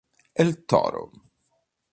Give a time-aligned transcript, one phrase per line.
[0.33, 1.11] El Toro